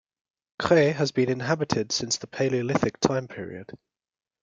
[0.57, 3.71] Cres has been inhabited since the Paleolithic time period.